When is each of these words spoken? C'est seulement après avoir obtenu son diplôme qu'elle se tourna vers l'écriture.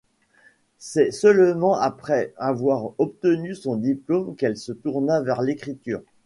C'est 0.79 1.11
seulement 1.11 1.75
après 1.75 2.33
avoir 2.37 2.99
obtenu 2.99 3.53
son 3.53 3.75
diplôme 3.75 4.35
qu'elle 4.35 4.57
se 4.57 4.71
tourna 4.71 5.21
vers 5.21 5.43
l'écriture. 5.43 6.01